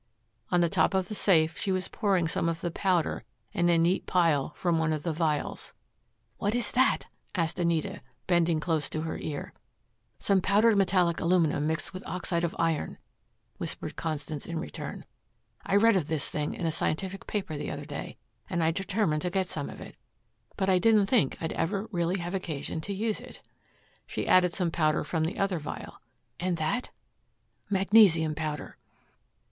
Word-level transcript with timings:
On 0.49 0.61
the 0.61 0.67
top 0.67 0.95
of 0.95 1.09
the 1.09 1.13
safe 1.13 1.59
she 1.59 1.71
was 1.71 1.87
pouring 1.87 2.27
some 2.27 2.49
of 2.49 2.61
the 2.61 2.71
powder 2.71 3.23
in 3.53 3.69
a 3.69 3.77
neat 3.77 4.07
pile 4.07 4.49
from 4.55 4.79
one 4.79 4.91
of 4.91 5.03
the 5.03 5.13
vials. 5.13 5.75
"What 6.37 6.55
is 6.55 6.71
that?" 6.71 7.05
asked 7.35 7.59
Anita, 7.59 8.01
bending 8.25 8.59
close 8.59 8.89
to 8.89 9.01
her 9.03 9.19
ear. 9.19 9.53
"Some 10.17 10.41
powdered 10.41 10.75
metallic 10.75 11.19
aluminum 11.19 11.67
mixed 11.67 11.93
with 11.93 12.01
oxide 12.07 12.43
of 12.43 12.55
iron," 12.57 12.97
whispered 13.57 13.95
Constance 13.95 14.47
in 14.47 14.57
return. 14.57 15.05
"I 15.63 15.75
read 15.75 15.95
of 15.95 16.07
this 16.07 16.31
thing 16.31 16.55
in 16.55 16.65
a 16.65 16.71
scientific 16.71 17.27
paper 17.27 17.55
the 17.55 17.69
other 17.69 17.85
day, 17.85 18.17
and 18.49 18.63
I 18.63 18.71
determined 18.71 19.21
to 19.21 19.29
get 19.29 19.47
some 19.47 19.69
of 19.69 19.79
it. 19.79 19.95
But 20.57 20.67
I 20.67 20.79
didn't 20.79 21.05
think 21.05 21.37
I'd 21.39 21.53
ever 21.53 21.87
really 21.91 22.17
have 22.17 22.33
occasion 22.33 22.81
to 22.81 22.91
use 22.95 23.21
it." 23.21 23.39
She 24.07 24.27
added 24.27 24.55
some 24.55 24.71
powder 24.71 25.03
from 25.03 25.25
the 25.25 25.37
other 25.37 25.59
vial. 25.59 26.01
"And 26.39 26.57
that?" 26.57 26.89
"Magnesium 27.69 28.33
powder." 28.33 28.79